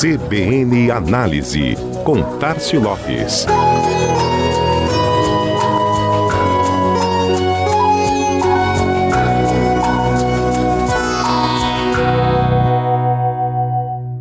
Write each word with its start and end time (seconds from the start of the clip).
CBN 0.00 0.90
Análise, 0.90 1.76
com 2.06 2.22
Tarcio 2.38 2.80
Lopes. 2.80 3.44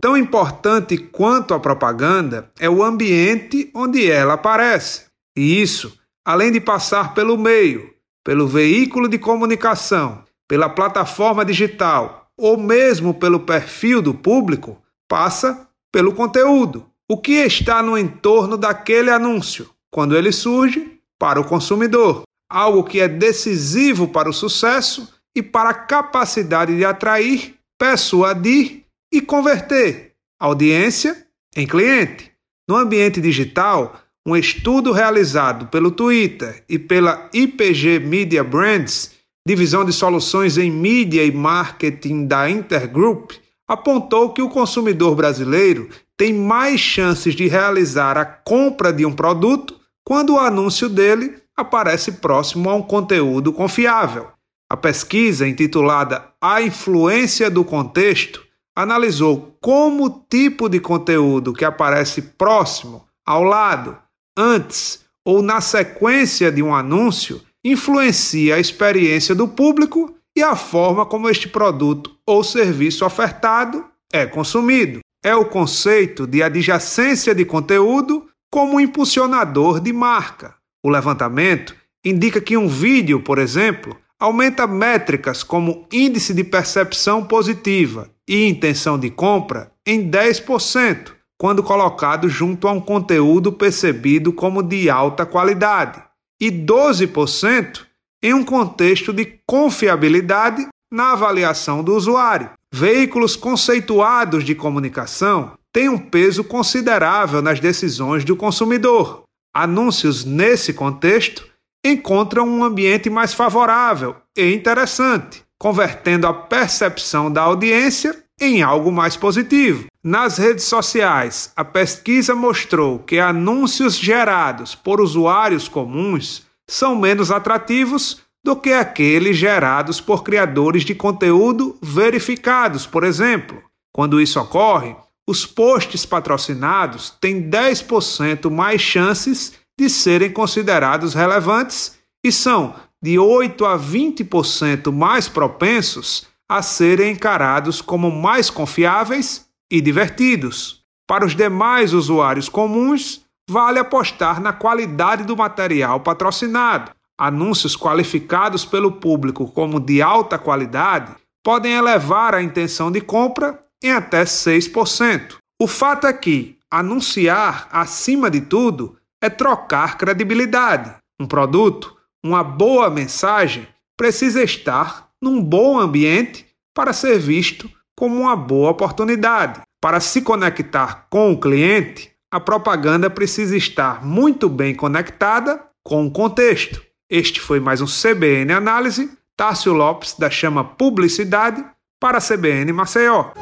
Tão 0.00 0.16
importante 0.16 0.98
quanto 0.98 1.54
a 1.54 1.60
propaganda 1.60 2.50
é 2.58 2.68
o 2.68 2.82
ambiente 2.82 3.70
onde 3.72 4.10
ela 4.10 4.34
aparece. 4.34 5.04
E 5.36 5.62
isso, 5.62 5.96
além 6.24 6.50
de 6.50 6.60
passar 6.60 7.14
pelo 7.14 7.38
meio, 7.38 7.88
pelo 8.24 8.48
veículo 8.48 9.08
de 9.08 9.18
comunicação, 9.18 10.24
pela 10.48 10.68
plataforma 10.68 11.44
digital 11.44 12.26
ou 12.36 12.56
mesmo 12.56 13.14
pelo 13.14 13.38
perfil 13.38 14.02
do 14.02 14.12
público, 14.12 14.76
passa 15.10 15.68
pelo 15.92 16.14
conteúdo. 16.14 16.86
O 17.10 17.18
que 17.18 17.32
está 17.32 17.82
no 17.82 17.98
entorno 17.98 18.56
daquele 18.56 19.10
anúncio, 19.10 19.68
quando 19.90 20.16
ele 20.16 20.30
surge, 20.30 21.00
para 21.18 21.40
o 21.40 21.44
consumidor. 21.44 22.22
Algo 22.48 22.84
que 22.84 23.00
é 23.00 23.08
decisivo 23.08 24.06
para 24.06 24.30
o 24.30 24.32
sucesso 24.32 25.12
e 25.36 25.42
para 25.42 25.70
a 25.70 25.74
capacidade 25.74 26.76
de 26.76 26.84
atrair, 26.84 27.56
persuadir 27.76 28.84
e 29.12 29.20
converter 29.20 30.12
audiência 30.40 31.26
em 31.56 31.66
cliente. 31.66 32.30
No 32.68 32.76
ambiente 32.76 33.20
digital, 33.20 34.00
um 34.26 34.36
estudo 34.36 34.92
realizado 34.92 35.66
pelo 35.66 35.90
Twitter 35.90 36.64
e 36.68 36.78
pela 36.78 37.28
IPG 37.34 37.98
Media 37.98 38.44
Brands, 38.44 39.12
divisão 39.46 39.84
de 39.84 39.92
soluções 39.92 40.56
em 40.56 40.70
mídia 40.70 41.24
e 41.24 41.32
marketing 41.32 42.26
da 42.26 42.48
Intergroup, 42.48 43.32
apontou 43.70 44.30
que 44.30 44.42
o 44.42 44.48
consumidor 44.48 45.14
brasileiro 45.14 45.88
tem 46.16 46.34
mais 46.34 46.80
chances 46.80 47.36
de 47.36 47.46
realizar 47.46 48.18
a 48.18 48.24
compra 48.24 48.92
de 48.92 49.06
um 49.06 49.12
produto 49.12 49.78
quando 50.04 50.34
o 50.34 50.40
anúncio 50.40 50.88
dele 50.88 51.36
aparece 51.56 52.10
próximo 52.10 52.68
a 52.68 52.74
um 52.74 52.82
conteúdo 52.82 53.52
confiável. 53.52 54.26
A 54.68 54.76
pesquisa, 54.76 55.46
intitulada 55.46 56.24
A 56.40 56.60
Influência 56.60 57.48
do 57.48 57.64
Contexto, 57.64 58.44
analisou 58.74 59.56
como 59.60 60.06
o 60.06 60.24
tipo 60.28 60.68
de 60.68 60.80
conteúdo 60.80 61.52
que 61.52 61.64
aparece 61.64 62.22
próximo, 62.22 63.06
ao 63.24 63.44
lado, 63.44 63.96
antes 64.36 65.04
ou 65.24 65.42
na 65.42 65.60
sequência 65.60 66.50
de 66.50 66.60
um 66.60 66.74
anúncio 66.74 67.40
influencia 67.64 68.56
a 68.56 68.60
experiência 68.60 69.32
do 69.32 69.46
público 69.46 70.12
e 70.36 70.42
a 70.42 70.56
forma 70.56 71.04
como 71.04 71.28
este 71.28 71.48
produto 71.48 72.16
ou 72.26 72.44
serviço 72.44 73.04
ofertado 73.04 73.84
é 74.12 74.26
consumido. 74.26 75.00
É 75.22 75.34
o 75.34 75.44
conceito 75.44 76.26
de 76.26 76.42
adjacência 76.42 77.34
de 77.34 77.44
conteúdo 77.44 78.26
como 78.50 78.80
impulsionador 78.80 79.80
de 79.80 79.92
marca. 79.92 80.54
O 80.82 80.88
levantamento 80.88 81.74
indica 82.04 82.40
que 82.40 82.56
um 82.56 82.66
vídeo, 82.66 83.20
por 83.20 83.38
exemplo, 83.38 83.96
aumenta 84.18 84.66
métricas 84.66 85.42
como 85.42 85.86
índice 85.92 86.34
de 86.34 86.44
percepção 86.44 87.24
positiva 87.24 88.10
e 88.28 88.48
intenção 88.48 88.98
de 88.98 89.10
compra 89.10 89.72
em 89.86 90.10
10%, 90.10 91.12
quando 91.38 91.62
colocado 91.62 92.28
junto 92.28 92.68
a 92.68 92.72
um 92.72 92.80
conteúdo 92.80 93.52
percebido 93.52 94.32
como 94.32 94.62
de 94.62 94.90
alta 94.90 95.24
qualidade, 95.24 96.02
e 96.40 96.50
12% 96.50 97.86
em 98.22 98.34
um 98.34 98.44
contexto 98.44 99.12
de 99.12 99.38
confiabilidade 99.46 100.66
na 100.90 101.12
avaliação 101.12 101.82
do 101.82 101.94
usuário. 101.94 102.50
Veículos 102.72 103.36
conceituados 103.36 104.44
de 104.44 104.54
comunicação 104.54 105.52
têm 105.72 105.88
um 105.88 105.98
peso 105.98 106.44
considerável 106.44 107.40
nas 107.40 107.60
decisões 107.60 108.24
do 108.24 108.36
consumidor. 108.36 109.22
Anúncios 109.54 110.24
nesse 110.24 110.72
contexto 110.72 111.46
encontram 111.84 112.46
um 112.46 112.62
ambiente 112.62 113.08
mais 113.08 113.32
favorável 113.32 114.16
e 114.36 114.52
interessante, 114.52 115.42
convertendo 115.58 116.26
a 116.26 116.34
percepção 116.34 117.32
da 117.32 117.42
audiência 117.42 118.16
em 118.40 118.62
algo 118.62 118.90
mais 118.90 119.16
positivo. 119.16 119.86
Nas 120.02 120.38
redes 120.38 120.64
sociais, 120.64 121.52
a 121.54 121.64
pesquisa 121.64 122.34
mostrou 122.34 122.98
que 123.00 123.18
anúncios 123.18 123.96
gerados 123.96 124.74
por 124.74 125.00
usuários 125.00 125.68
comuns 125.68 126.46
são 126.70 126.94
menos 126.94 127.32
atrativos 127.32 128.22
do 128.44 128.54
que 128.54 128.72
aqueles 128.72 129.36
gerados 129.36 130.00
por 130.00 130.22
criadores 130.22 130.84
de 130.84 130.94
conteúdo 130.94 131.76
verificados, 131.82 132.86
por 132.86 133.02
exemplo. 133.02 133.60
Quando 133.92 134.20
isso 134.20 134.40
ocorre, 134.40 134.94
os 135.28 135.44
posts 135.44 136.06
patrocinados 136.06 137.10
têm 137.20 137.50
10% 137.50 138.48
mais 138.50 138.80
chances 138.80 139.54
de 139.78 139.90
serem 139.90 140.30
considerados 140.30 141.12
relevantes 141.12 141.98
e 142.24 142.30
são 142.30 142.74
de 143.02 143.18
8 143.18 143.64
a 143.66 143.76
20% 143.76 144.92
mais 144.92 145.28
propensos 145.28 146.28
a 146.48 146.62
serem 146.62 147.12
encarados 147.12 147.82
como 147.82 148.10
mais 148.10 148.48
confiáveis 148.48 149.46
e 149.70 149.80
divertidos. 149.80 150.82
Para 151.08 151.26
os 151.26 151.34
demais 151.34 151.92
usuários 151.92 152.48
comuns, 152.48 153.22
vale 153.50 153.80
apostar 153.80 154.40
na 154.40 154.52
qualidade 154.52 155.24
do 155.24 155.36
material 155.36 155.98
patrocinado. 156.00 156.92
Anúncios 157.18 157.76
qualificados 157.76 158.64
pelo 158.64 158.92
público 158.92 159.50
como 159.50 159.80
de 159.80 160.00
alta 160.00 160.38
qualidade 160.38 161.14
podem 161.42 161.72
elevar 161.72 162.34
a 162.34 162.42
intenção 162.42 162.92
de 162.92 163.00
compra 163.00 163.60
em 163.82 163.90
até 163.90 164.22
6%. 164.22 165.36
O 165.60 165.66
fato 165.66 166.06
é 166.06 166.12
que 166.12 166.56
anunciar, 166.70 167.68
acima 167.72 168.30
de 168.30 168.40
tudo, 168.40 168.96
é 169.20 169.28
trocar 169.28 169.98
credibilidade. 169.98 170.94
Um 171.20 171.26
produto, 171.26 171.96
uma 172.24 172.44
boa 172.44 172.88
mensagem, 172.88 173.66
precisa 173.96 174.42
estar 174.42 175.08
num 175.20 175.42
bom 175.42 175.78
ambiente 175.78 176.46
para 176.72 176.92
ser 176.92 177.18
visto 177.18 177.68
como 177.98 178.20
uma 178.20 178.36
boa 178.36 178.70
oportunidade. 178.70 179.60
Para 179.80 179.98
se 179.98 180.22
conectar 180.22 181.06
com 181.10 181.32
o 181.32 181.40
cliente, 181.40 182.09
a 182.30 182.38
propaganda 182.38 183.10
precisa 183.10 183.56
estar 183.56 184.04
muito 184.04 184.48
bem 184.48 184.74
conectada 184.74 185.60
com 185.82 186.06
o 186.06 186.10
contexto. 186.10 186.80
Este 187.10 187.40
foi 187.40 187.58
mais 187.58 187.80
um 187.80 187.86
CBN 187.86 188.52
Análise. 188.52 189.10
Tássio 189.36 189.72
Lopes, 189.72 190.14
da 190.18 190.30
Chama 190.30 190.62
Publicidade, 190.62 191.64
para 191.98 192.18
a 192.18 192.20
CBN 192.20 192.72
Maceió. 192.72 193.32